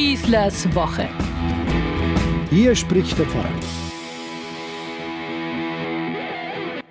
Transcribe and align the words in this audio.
Schießlers 0.00 0.74
Woche. 0.74 1.10
Hier 2.48 2.74
spricht 2.74 3.18
der 3.18 3.26
Pfarrer. 3.26 3.50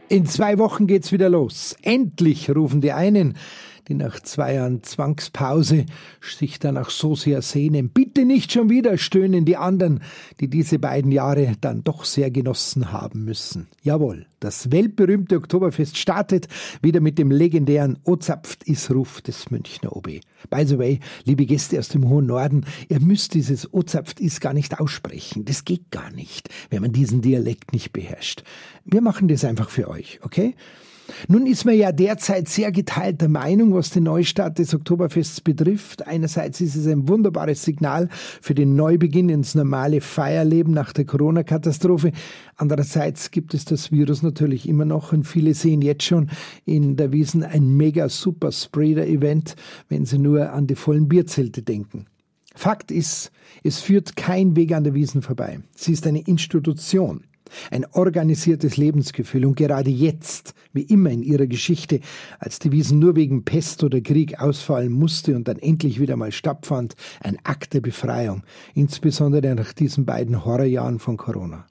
In 0.09 0.27
zwei 0.27 0.59
Wochen 0.59 0.85
geht's 0.85 1.11
wieder 1.11 1.27
los. 1.27 1.75
Endlich 1.81 2.51
rufen 2.51 2.81
die 2.81 2.91
einen, 2.91 3.35
die 3.89 3.95
nach 3.95 4.19
zwei 4.19 4.53
Jahren 4.53 4.83
Zwangspause 4.83 5.87
sich 6.21 6.59
danach 6.59 6.91
so 6.91 7.15
sehr 7.15 7.41
sehnen. 7.41 7.89
Bitte 7.89 8.23
nicht 8.23 8.51
schon 8.51 8.69
wieder, 8.69 8.97
stöhnen 8.97 9.45
die 9.45 9.57
anderen, 9.57 10.01
die 10.39 10.47
diese 10.47 10.77
beiden 10.77 11.11
Jahre 11.11 11.53
dann 11.59 11.83
doch 11.83 12.05
sehr 12.05 12.29
genossen 12.29 12.91
haben 12.91 13.25
müssen. 13.25 13.67
Jawohl, 13.81 14.27
das 14.39 14.71
weltberühmte 14.71 15.37
Oktoberfest 15.37 15.97
startet 15.97 16.47
wieder 16.83 17.01
mit 17.01 17.17
dem 17.17 17.31
legendären 17.31 17.97
Ozapft 18.05 18.63
Isruf 18.65 19.21
des 19.21 19.49
Münchner 19.49 19.95
OB. 19.95 20.19
By 20.49 20.65
the 20.65 20.77
way, 20.77 20.99
liebe 21.25 21.45
Gäste 21.45 21.79
aus 21.79 21.89
dem 21.89 22.07
hohen 22.07 22.27
Norden, 22.27 22.65
ihr 22.87 22.99
müsst 22.99 23.33
dieses 23.33 23.73
Ozapft 23.73 24.19
Is 24.19 24.39
gar 24.39 24.53
nicht 24.53 24.79
aussprechen. 24.79 25.45
Das 25.45 25.65
geht 25.65 25.89
gar 25.89 26.11
nicht, 26.11 26.49
wenn 26.69 26.83
man 26.83 26.93
diesen 26.93 27.21
Dialekt 27.21 27.73
nicht 27.73 27.91
beherrscht. 27.91 28.43
Wir 28.85 29.01
machen 29.01 29.27
das 29.27 29.43
einfach 29.43 29.69
für 29.69 29.89
euch, 29.89 30.19
okay? 30.21 30.55
Nun 31.27 31.45
ist 31.45 31.65
man 31.65 31.75
ja 31.75 31.91
derzeit 31.91 32.47
sehr 32.49 32.71
geteilter 32.71 33.27
Meinung, 33.27 33.73
was 33.73 33.89
den 33.89 34.03
Neustart 34.03 34.59
des 34.59 34.73
Oktoberfests 34.73 35.41
betrifft. 35.41 36.07
Einerseits 36.07 36.61
ist 36.61 36.75
es 36.75 36.87
ein 36.87 37.07
wunderbares 37.07 37.63
Signal 37.63 38.09
für 38.11 38.55
den 38.55 38.75
Neubeginn 38.75 39.29
ins 39.29 39.55
normale 39.55 40.01
Feierleben 40.01 40.73
nach 40.73 40.93
der 40.93 41.05
Corona-Katastrophe. 41.05 42.11
Andererseits 42.55 43.31
gibt 43.31 43.53
es 43.53 43.65
das 43.65 43.91
Virus 43.91 44.21
natürlich 44.21 44.67
immer 44.67 44.85
noch 44.85 45.13
und 45.13 45.25
viele 45.25 45.53
sehen 45.53 45.81
jetzt 45.81 46.03
schon 46.03 46.29
in 46.65 46.95
der 46.95 47.11
Wiesen 47.11 47.43
ein 47.43 47.75
mega 47.77 48.09
super 48.09 48.51
Spreader-Event, 48.51 49.55
wenn 49.87 50.05
sie 50.05 50.17
nur 50.17 50.51
an 50.51 50.67
die 50.67 50.75
vollen 50.75 51.07
Bierzelte 51.07 51.61
denken. 51.61 52.05
Fakt 52.55 52.91
ist, 52.91 53.31
es 53.63 53.79
führt 53.79 54.15
kein 54.15 54.55
Weg 54.55 54.73
an 54.73 54.83
der 54.83 54.93
Wiesen 54.93 55.21
vorbei. 55.21 55.59
Sie 55.75 55.93
ist 55.93 56.05
eine 56.05 56.19
Institution. 56.19 57.23
Ein 57.71 57.85
organisiertes 57.91 58.77
Lebensgefühl 58.77 59.45
und 59.45 59.55
gerade 59.55 59.89
jetzt, 59.89 60.53
wie 60.73 60.83
immer 60.83 61.09
in 61.09 61.23
ihrer 61.23 61.47
Geschichte, 61.47 61.99
als 62.39 62.59
die 62.59 62.71
Wiesen 62.71 62.99
nur 62.99 63.15
wegen 63.15 63.43
Pest 63.43 63.83
oder 63.83 64.01
Krieg 64.01 64.39
ausfallen 64.39 64.91
musste 64.91 65.35
und 65.35 65.47
dann 65.47 65.59
endlich 65.59 65.99
wieder 65.99 66.15
mal 66.15 66.31
stattfand, 66.31 66.95
ein 67.21 67.37
Akt 67.43 67.73
der 67.73 67.81
Befreiung, 67.81 68.43
insbesondere 68.73 69.55
nach 69.55 69.73
diesen 69.73 70.05
beiden 70.05 70.45
Horrorjahren 70.45 70.99
von 70.99 71.17
Corona. 71.17 71.65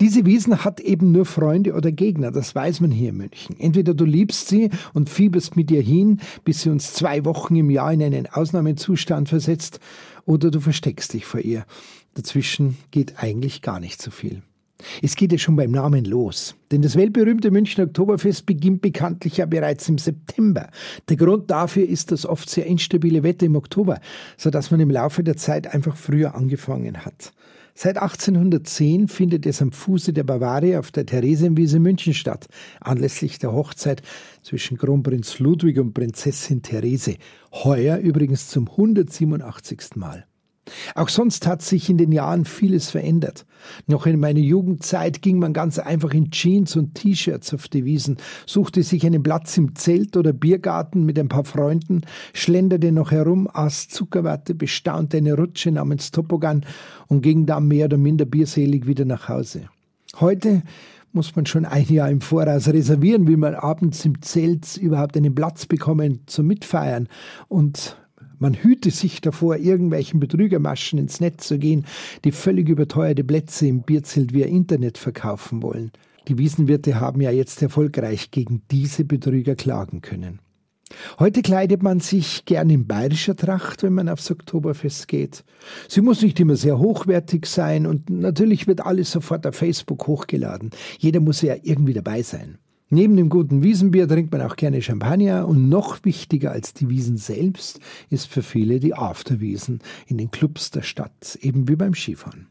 Diese 0.00 0.26
Wiesen 0.26 0.64
hat 0.64 0.80
eben 0.80 1.12
nur 1.12 1.24
Freunde 1.24 1.74
oder 1.74 1.92
Gegner, 1.92 2.30
das 2.30 2.54
weiß 2.54 2.80
man 2.80 2.90
hier 2.90 3.10
in 3.10 3.16
München. 3.16 3.56
Entweder 3.58 3.94
du 3.94 4.04
liebst 4.04 4.48
sie 4.48 4.70
und 4.92 5.08
fieberst 5.08 5.56
mit 5.56 5.70
ihr 5.70 5.82
hin, 5.82 6.20
bis 6.44 6.62
sie 6.62 6.70
uns 6.70 6.92
zwei 6.92 7.24
Wochen 7.24 7.56
im 7.56 7.70
Jahr 7.70 7.92
in 7.92 8.02
einen 8.02 8.26
Ausnahmezustand 8.26 9.28
versetzt, 9.28 9.80
oder 10.26 10.50
du 10.50 10.60
versteckst 10.60 11.12
dich 11.12 11.26
vor 11.26 11.40
ihr. 11.40 11.66
Dazwischen 12.14 12.76
geht 12.90 13.22
eigentlich 13.22 13.62
gar 13.62 13.80
nicht 13.80 14.00
so 14.00 14.10
viel. 14.10 14.42
Es 15.02 15.14
geht 15.16 15.32
ja 15.32 15.38
schon 15.38 15.56
beim 15.56 15.70
Namen 15.70 16.04
los. 16.04 16.56
Denn 16.72 16.82
das 16.82 16.96
weltberühmte 16.96 17.50
Münchner 17.50 17.84
Oktoberfest 17.84 18.46
beginnt 18.46 18.82
bekanntlich 18.82 19.36
ja 19.36 19.46
bereits 19.46 19.88
im 19.88 19.98
September. 19.98 20.68
Der 21.08 21.16
Grund 21.16 21.50
dafür 21.50 21.88
ist 21.88 22.10
das 22.10 22.26
oft 22.26 22.50
sehr 22.50 22.66
instabile 22.66 23.22
Wetter 23.22 23.46
im 23.46 23.56
Oktober, 23.56 24.00
so 24.36 24.50
dass 24.50 24.70
man 24.70 24.80
im 24.80 24.90
Laufe 24.90 25.22
der 25.22 25.36
Zeit 25.36 25.72
einfach 25.72 25.96
früher 25.96 26.34
angefangen 26.34 27.04
hat. 27.04 27.32
Seit 27.76 27.98
1810 27.98 29.08
findet 29.08 29.46
es 29.46 29.60
am 29.60 29.72
Fuße 29.72 30.12
der 30.12 30.22
Bavaria 30.22 30.78
auf 30.78 30.92
der 30.92 31.06
Theresienwiese 31.06 31.80
München 31.80 32.14
statt, 32.14 32.46
anlässlich 32.80 33.40
der 33.40 33.52
Hochzeit 33.52 34.00
zwischen 34.42 34.78
Kronprinz 34.78 35.40
Ludwig 35.40 35.78
und 35.78 35.92
Prinzessin 35.92 36.62
Therese. 36.62 37.16
Heuer 37.52 37.98
übrigens 37.98 38.48
zum 38.48 38.68
187. 38.68 39.96
Mal. 39.96 40.24
Auch 40.94 41.08
sonst 41.08 41.46
hat 41.46 41.62
sich 41.62 41.90
in 41.90 41.98
den 41.98 42.12
Jahren 42.12 42.44
vieles 42.44 42.90
verändert. 42.90 43.44
Noch 43.86 44.06
in 44.06 44.20
meiner 44.20 44.40
Jugendzeit 44.40 45.22
ging 45.22 45.38
man 45.38 45.52
ganz 45.52 45.78
einfach 45.78 46.12
in 46.12 46.30
Jeans 46.30 46.76
und 46.76 46.94
T-Shirts 46.94 47.54
auf 47.54 47.68
die 47.68 47.84
Wiesen, 47.84 48.16
suchte 48.46 48.82
sich 48.82 49.04
einen 49.06 49.22
Platz 49.22 49.56
im 49.56 49.74
Zelt 49.74 50.16
oder 50.16 50.32
Biergarten 50.32 51.04
mit 51.04 51.18
ein 51.18 51.28
paar 51.28 51.44
Freunden, 51.44 52.02
schlenderte 52.32 52.92
noch 52.92 53.10
herum, 53.10 53.48
aß 53.52 53.88
Zuckerwatte, 53.88 54.54
bestaunte 54.54 55.18
eine 55.18 55.34
Rutsche 55.34 55.70
namens 55.70 56.10
Topogan 56.10 56.64
und 57.08 57.22
ging 57.22 57.46
dann 57.46 57.68
mehr 57.68 57.86
oder 57.86 57.98
minder 57.98 58.24
bierselig 58.24 58.86
wieder 58.86 59.04
nach 59.04 59.28
Hause. 59.28 59.68
Heute 60.20 60.62
muss 61.12 61.36
man 61.36 61.46
schon 61.46 61.64
ein 61.64 61.86
Jahr 61.86 62.10
im 62.10 62.20
Voraus 62.20 62.68
reservieren, 62.68 63.28
wie 63.28 63.36
man 63.36 63.54
abends 63.54 64.04
im 64.04 64.20
Zelt 64.20 64.76
überhaupt 64.76 65.16
einen 65.16 65.34
Platz 65.34 65.64
bekommen 65.66 66.20
zum 66.26 66.46
Mitfeiern 66.46 67.08
und 67.48 67.96
man 68.38 68.54
hüte 68.54 68.90
sich 68.90 69.20
davor, 69.20 69.56
irgendwelchen 69.56 70.20
Betrügermaschen 70.20 70.98
ins 70.98 71.20
Netz 71.20 71.48
zu 71.48 71.58
gehen, 71.58 71.86
die 72.24 72.32
völlig 72.32 72.68
überteuerte 72.68 73.24
Plätze 73.24 73.66
im 73.66 73.82
Bierzelt 73.82 74.32
via 74.32 74.46
Internet 74.46 74.98
verkaufen 74.98 75.62
wollen. 75.62 75.92
Die 76.28 76.38
Wiesenwirte 76.38 77.00
haben 77.00 77.20
ja 77.20 77.30
jetzt 77.30 77.60
erfolgreich 77.62 78.30
gegen 78.30 78.62
diese 78.70 79.04
Betrüger 79.04 79.54
klagen 79.56 80.00
können. 80.00 80.40
Heute 81.18 81.42
kleidet 81.42 81.82
man 81.82 82.00
sich 82.00 82.44
gern 82.44 82.70
in 82.70 82.86
bayerischer 82.86 83.36
Tracht, 83.36 83.82
wenn 83.82 83.94
man 83.94 84.08
aufs 84.08 84.30
Oktoberfest 84.30 85.08
geht. 85.08 85.44
Sie 85.88 86.00
muss 86.00 86.22
nicht 86.22 86.38
immer 86.40 86.56
sehr 86.56 86.78
hochwertig 86.78 87.46
sein 87.46 87.86
und 87.86 88.10
natürlich 88.10 88.66
wird 88.66 88.84
alles 88.84 89.10
sofort 89.10 89.46
auf 89.46 89.56
Facebook 89.56 90.06
hochgeladen. 90.06 90.70
Jeder 90.98 91.20
muss 91.20 91.42
ja 91.42 91.56
irgendwie 91.62 91.94
dabei 91.94 92.22
sein. 92.22 92.58
Neben 92.94 93.16
dem 93.16 93.28
guten 93.28 93.64
Wiesenbier 93.64 94.06
trinkt 94.06 94.30
man 94.30 94.40
auch 94.42 94.54
gerne 94.54 94.80
Champagner 94.80 95.48
und 95.48 95.68
noch 95.68 96.04
wichtiger 96.04 96.52
als 96.52 96.74
die 96.74 96.88
Wiesen 96.88 97.16
selbst 97.16 97.80
ist 98.08 98.28
für 98.28 98.40
viele 98.40 98.78
die 98.78 98.94
Afterwiesen 98.94 99.80
in 100.06 100.16
den 100.16 100.30
Clubs 100.30 100.70
der 100.70 100.82
Stadt, 100.82 101.36
eben 101.42 101.66
wie 101.68 101.74
beim 101.74 101.94
Skifahren. 101.94 102.46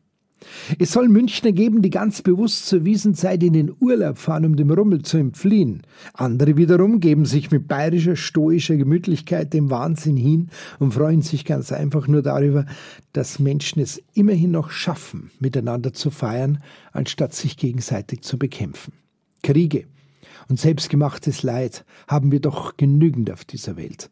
Es 0.77 0.91
soll 0.91 1.07
Münchner 1.07 1.53
geben, 1.53 1.81
die 1.81 1.89
ganz 1.89 2.21
bewusst 2.21 2.65
zur 2.65 2.83
Wiesenzeit 2.83 3.41
in 3.41 3.53
den 3.53 3.73
Urlaub 3.79 4.17
fahren, 4.17 4.45
um 4.45 4.57
dem 4.57 4.69
Rummel 4.69 5.03
zu 5.03 5.15
entfliehen. 5.15 5.83
Andere 6.13 6.57
wiederum 6.57 6.99
geben 6.99 7.23
sich 7.23 7.49
mit 7.49 7.69
bayerischer, 7.69 8.17
stoischer 8.17 8.75
Gemütlichkeit 8.75 9.53
dem 9.53 9.71
Wahnsinn 9.71 10.17
hin 10.17 10.49
und 10.77 10.93
freuen 10.93 11.21
sich 11.21 11.45
ganz 11.45 11.71
einfach 11.71 12.09
nur 12.09 12.21
darüber, 12.21 12.65
dass 13.13 13.39
Menschen 13.39 13.81
es 13.81 14.03
immerhin 14.13 14.51
noch 14.51 14.71
schaffen, 14.71 15.31
miteinander 15.39 15.93
zu 15.93 16.11
feiern, 16.11 16.61
anstatt 16.91 17.33
sich 17.33 17.55
gegenseitig 17.55 18.23
zu 18.23 18.37
bekämpfen. 18.37 18.91
Kriege, 19.41 19.85
und 20.49 20.59
selbstgemachtes 20.59 21.43
Leid 21.43 21.85
haben 22.07 22.31
wir 22.31 22.39
doch 22.39 22.77
genügend 22.77 23.31
auf 23.31 23.45
dieser 23.45 23.77
Welt. 23.77 24.09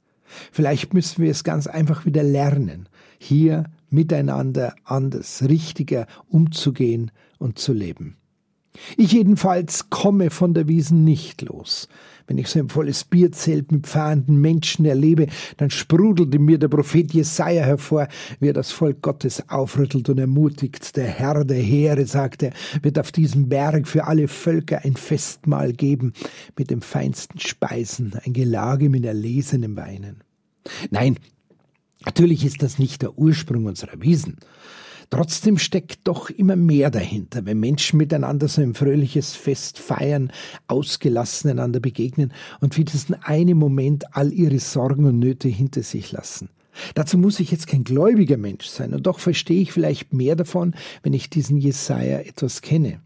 Vielleicht 0.51 0.93
müssen 0.93 1.23
wir 1.23 1.31
es 1.31 1.43
ganz 1.43 1.67
einfach 1.67 2.05
wieder 2.05 2.23
lernen, 2.23 2.87
hier 3.19 3.65
miteinander 3.89 4.75
anders, 4.85 5.43
richtiger 5.43 6.07
umzugehen 6.29 7.11
und 7.37 7.59
zu 7.59 7.73
leben. 7.73 8.17
Ich 8.97 9.11
jedenfalls 9.11 9.89
komme 9.89 10.29
von 10.29 10.53
der 10.53 10.67
Wiesen 10.67 11.03
nicht 11.03 11.41
los. 11.41 11.87
Wenn 12.27 12.37
ich 12.37 12.47
so 12.47 12.59
ein 12.59 12.69
volles 12.69 13.03
Bierzelt 13.03 13.71
mit 13.71 13.87
fahrenden 13.87 14.39
Menschen 14.39 14.85
erlebe, 14.85 15.27
dann 15.57 15.69
sprudelt 15.69 16.33
in 16.33 16.45
mir 16.45 16.57
der 16.57 16.69
Prophet 16.69 17.13
Jesaja 17.13 17.63
hervor, 17.63 18.07
wie 18.39 18.47
er 18.47 18.53
das 18.53 18.71
Volk 18.71 19.01
Gottes 19.01 19.49
aufrüttelt 19.49 20.07
und 20.07 20.17
ermutigt. 20.17 20.95
Der 20.95 21.07
Herr 21.07 21.43
der 21.43 21.61
Heere, 21.61 22.05
sagt 22.05 22.43
er, 22.43 22.53
wird 22.81 22.97
auf 22.97 23.11
diesem 23.11 23.49
Berg 23.49 23.87
für 23.87 24.07
alle 24.07 24.29
Völker 24.29 24.85
ein 24.85 24.95
Festmahl 24.95 25.73
geben, 25.73 26.13
mit 26.57 26.69
den 26.69 26.81
feinsten 26.81 27.39
Speisen, 27.39 28.13
ein 28.23 28.31
Gelage 28.31 28.89
mit 28.89 29.03
erlesenem 29.03 29.75
Weinen. 29.75 30.23
Nein, 30.89 31.17
natürlich 32.05 32.45
ist 32.45 32.63
das 32.63 32.79
nicht 32.79 33.01
der 33.01 33.17
Ursprung 33.17 33.65
unserer 33.65 34.01
Wiesen. 34.01 34.37
Trotzdem 35.11 35.57
steckt 35.57 36.07
doch 36.07 36.29
immer 36.29 36.55
mehr 36.55 36.89
dahinter, 36.89 37.45
wenn 37.45 37.59
Menschen 37.59 37.97
miteinander 37.97 38.47
so 38.47 38.61
ein 38.61 38.73
fröhliches 38.73 39.35
Fest 39.35 39.77
feiern, 39.77 40.31
ausgelassen 40.67 41.51
einander 41.51 41.81
begegnen 41.81 42.33
und 42.61 42.75
für 42.75 42.85
diesen 42.85 43.21
einen 43.21 43.57
Moment 43.57 44.15
all 44.15 44.31
ihre 44.31 44.59
Sorgen 44.59 45.03
und 45.05 45.19
Nöte 45.19 45.49
hinter 45.49 45.83
sich 45.83 46.13
lassen. 46.13 46.47
Dazu 46.95 47.17
muss 47.17 47.41
ich 47.41 47.51
jetzt 47.51 47.67
kein 47.67 47.83
gläubiger 47.83 48.37
Mensch 48.37 48.67
sein, 48.67 48.93
und 48.93 49.05
doch 49.05 49.19
verstehe 49.19 49.61
ich 49.61 49.73
vielleicht 49.73 50.13
mehr 50.13 50.37
davon, 50.37 50.75
wenn 51.03 51.11
ich 51.11 51.29
diesen 51.29 51.57
Jesaja 51.57 52.19
etwas 52.19 52.61
kenne. 52.61 53.01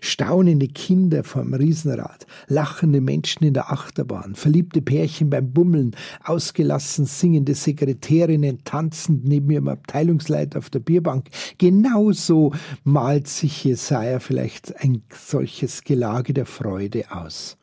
Staunende 0.00 0.68
Kinder 0.68 1.24
vom 1.24 1.54
Riesenrad, 1.54 2.26
lachende 2.48 3.00
Menschen 3.00 3.44
in 3.44 3.54
der 3.54 3.72
Achterbahn, 3.72 4.34
verliebte 4.34 4.82
Pärchen 4.82 5.30
beim 5.30 5.52
Bummeln, 5.52 5.96
ausgelassen 6.24 7.06
singende 7.06 7.54
Sekretärinnen 7.54 8.64
tanzend 8.64 9.24
neben 9.24 9.50
ihrem 9.50 9.68
Abteilungsleiter 9.68 10.58
auf 10.58 10.70
der 10.70 10.80
Bierbank. 10.80 11.28
Genauso 11.58 12.52
malt 12.84 13.28
sich 13.28 13.64
Jesaja 13.64 14.18
vielleicht 14.18 14.80
ein 14.82 15.02
solches 15.10 15.84
Gelage 15.84 16.32
der 16.32 16.46
Freude 16.46 17.04
aus. 17.10 17.56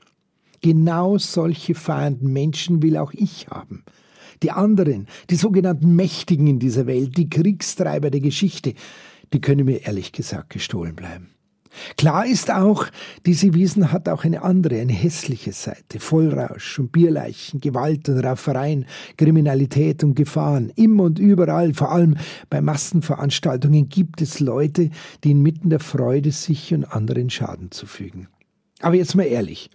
Genau 0.61 1.17
solche 1.17 1.73
feiernden 1.73 2.33
Menschen 2.33 2.83
will 2.83 2.97
auch 2.97 3.13
ich 3.13 3.47
haben. 3.47 3.83
Die 4.43 4.51
anderen, 4.51 5.07
die 5.29 5.35
sogenannten 5.35 5.95
Mächtigen 5.95 6.47
in 6.47 6.59
dieser 6.59 6.85
Welt, 6.85 7.17
die 7.17 7.29
Kriegstreiber 7.29 8.09
der 8.09 8.21
Geschichte, 8.21 8.73
die 9.33 9.41
können 9.41 9.65
mir 9.65 9.85
ehrlich 9.85 10.11
gesagt 10.11 10.49
gestohlen 10.49 10.95
bleiben. 10.95 11.29
Klar 11.97 12.25
ist 12.25 12.51
auch, 12.51 12.87
diese 13.25 13.53
Wiesen 13.53 13.91
hat 13.91 14.09
auch 14.09 14.23
eine 14.23 14.41
andere, 14.41 14.79
eine 14.79 14.93
hässliche 14.93 15.51
Seite. 15.51 15.99
Vollrausch 15.99 16.79
und 16.79 16.91
Bierleichen, 16.91 17.61
Gewalt 17.61 18.09
und 18.09 18.19
Raufereien, 18.19 18.85
Kriminalität 19.17 20.03
und 20.03 20.15
Gefahren. 20.15 20.71
Immer 20.75 21.03
und 21.03 21.19
überall, 21.19 21.73
vor 21.73 21.91
allem 21.91 22.17
bei 22.49 22.61
Massenveranstaltungen, 22.61 23.89
gibt 23.89 24.21
es 24.21 24.39
Leute, 24.39 24.89
die 25.23 25.31
inmitten 25.31 25.69
der 25.69 25.79
Freude 25.79 26.31
sich 26.31 26.73
und 26.73 26.85
anderen 26.85 27.29
Schaden 27.29 27.71
zufügen. 27.71 28.27
Aber 28.81 28.95
jetzt 28.95 29.15
mal 29.15 29.23
ehrlich, 29.23 29.69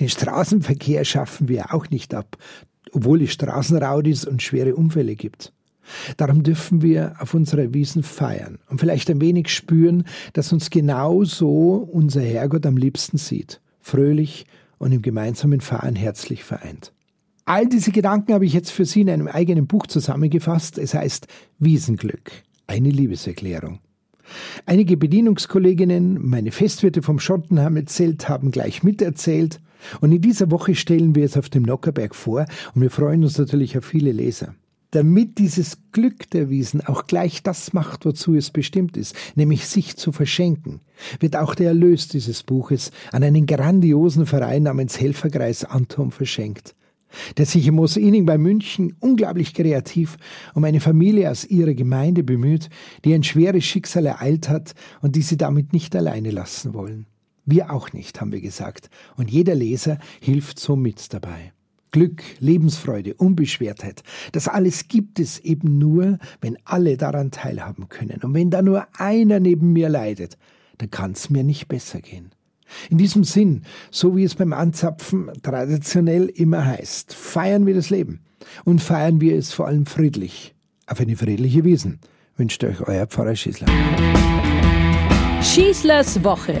den 0.00 0.08
Straßenverkehr 0.08 1.04
schaffen 1.04 1.48
wir 1.48 1.72
auch 1.72 1.88
nicht 1.90 2.14
ab, 2.14 2.36
obwohl 2.92 3.22
es 3.22 3.32
Straßenraudis 3.32 4.24
und 4.24 4.42
schwere 4.42 4.74
Unfälle 4.74 5.14
gibt. 5.14 5.52
Darum 6.16 6.42
dürfen 6.42 6.82
wir 6.82 7.14
auf 7.18 7.34
unserer 7.34 7.72
Wiesen 7.74 8.02
feiern 8.02 8.58
und 8.68 8.80
vielleicht 8.80 9.10
ein 9.10 9.20
wenig 9.20 9.48
spüren, 9.48 10.04
dass 10.32 10.52
uns 10.52 10.70
genau 10.70 11.24
so 11.24 11.88
unser 11.90 12.20
Herrgott 12.20 12.66
am 12.66 12.76
liebsten 12.76 13.18
sieht, 13.18 13.60
fröhlich 13.80 14.46
und 14.78 14.92
im 14.92 15.02
gemeinsamen 15.02 15.60
Feiern 15.60 15.96
herzlich 15.96 16.44
vereint. 16.44 16.92
All 17.44 17.66
diese 17.66 17.92
Gedanken 17.92 18.34
habe 18.34 18.44
ich 18.44 18.52
jetzt 18.52 18.70
für 18.70 18.84
Sie 18.84 19.00
in 19.00 19.10
einem 19.10 19.26
eigenen 19.26 19.66
Buch 19.66 19.86
zusammengefasst. 19.86 20.76
Es 20.76 20.92
heißt 20.92 21.26
Wiesenglück, 21.58 22.30
eine 22.66 22.90
Liebeserklärung. 22.90 23.80
Einige 24.66 24.98
Bedienungskolleginnen, 24.98 26.18
meine 26.20 26.50
Festwirte 26.50 27.00
vom 27.00 27.18
Schottenhamel 27.18 27.86
Zelt 27.86 28.28
haben 28.28 28.50
gleich 28.50 28.82
miterzählt 28.82 29.60
und 30.02 30.12
in 30.12 30.20
dieser 30.20 30.50
Woche 30.50 30.74
stellen 30.74 31.14
wir 31.14 31.24
es 31.24 31.38
auf 31.38 31.48
dem 31.48 31.62
Nockerberg 31.62 32.14
vor 32.14 32.44
und 32.74 32.82
wir 32.82 32.90
freuen 32.90 33.24
uns 33.24 33.38
natürlich 33.38 33.78
auf 33.78 33.84
viele 33.86 34.12
Leser 34.12 34.54
damit 34.90 35.38
dieses 35.38 35.78
Glück 35.92 36.30
der 36.30 36.48
Wiesen 36.50 36.80
auch 36.80 37.06
gleich 37.06 37.42
das 37.42 37.72
macht, 37.72 38.04
wozu 38.04 38.34
es 38.34 38.50
bestimmt 38.50 38.96
ist, 38.96 39.14
nämlich 39.34 39.66
sich 39.66 39.96
zu 39.96 40.12
verschenken, 40.12 40.80
wird 41.20 41.36
auch 41.36 41.54
der 41.54 41.68
Erlös 41.68 42.08
dieses 42.08 42.42
Buches 42.42 42.90
an 43.12 43.22
einen 43.22 43.46
grandiosen 43.46 44.26
Verein 44.26 44.64
namens 44.64 44.98
Helferkreis 45.00 45.64
Anton 45.64 46.10
verschenkt, 46.10 46.74
der 47.36 47.46
sich 47.46 47.66
im 47.66 47.76
Mooseining 47.76 48.24
bei 48.26 48.38
München 48.38 48.96
unglaublich 49.00 49.54
kreativ 49.54 50.16
um 50.54 50.64
eine 50.64 50.80
Familie 50.80 51.30
aus 51.30 51.44
ihrer 51.44 51.74
Gemeinde 51.74 52.22
bemüht, 52.22 52.68
die 53.04 53.14
ein 53.14 53.24
schweres 53.24 53.64
Schicksal 53.64 54.06
ereilt 54.06 54.48
hat 54.48 54.74
und 55.02 55.16
die 55.16 55.22
sie 55.22 55.36
damit 55.36 55.72
nicht 55.72 55.94
alleine 55.94 56.30
lassen 56.30 56.74
wollen. 56.74 57.06
Wir 57.44 57.72
auch 57.72 57.94
nicht, 57.94 58.20
haben 58.20 58.32
wir 58.32 58.42
gesagt, 58.42 58.90
und 59.16 59.30
jeder 59.30 59.54
Leser 59.54 59.98
hilft 60.20 60.60
so 60.60 60.76
mit 60.76 61.14
dabei. 61.14 61.52
Glück, 61.90 62.22
Lebensfreude, 62.40 63.14
Unbeschwertheit, 63.14 64.02
das 64.32 64.48
alles 64.48 64.88
gibt 64.88 65.18
es 65.18 65.38
eben 65.38 65.78
nur, 65.78 66.18
wenn 66.40 66.58
alle 66.64 66.96
daran 66.96 67.30
teilhaben 67.30 67.88
können. 67.88 68.20
Und 68.22 68.34
wenn 68.34 68.50
da 68.50 68.62
nur 68.62 68.86
einer 68.98 69.40
neben 69.40 69.72
mir 69.72 69.88
leidet, 69.88 70.36
dann 70.78 70.90
kann 70.90 71.12
es 71.12 71.30
mir 71.30 71.44
nicht 71.44 71.68
besser 71.68 72.00
gehen. 72.00 72.30
In 72.90 72.98
diesem 72.98 73.24
Sinn, 73.24 73.62
so 73.90 74.16
wie 74.16 74.24
es 74.24 74.34
beim 74.34 74.52
Anzapfen 74.52 75.30
traditionell 75.42 76.26
immer 76.26 76.64
heißt, 76.64 77.14
feiern 77.14 77.66
wir 77.66 77.74
das 77.74 77.90
Leben 77.90 78.20
und 78.64 78.80
feiern 78.80 79.20
wir 79.20 79.36
es 79.36 79.52
vor 79.52 79.66
allem 79.66 79.86
friedlich. 79.86 80.54
Auf 80.86 81.00
eine 81.00 81.16
friedliche 81.16 81.64
Wiesen 81.64 81.98
wünscht 82.36 82.62
euch 82.64 82.80
euer 82.82 83.06
Pfarrer 83.06 83.36
Schießler. 83.36 83.66
Schießlers 85.42 86.22
Woche 86.24 86.60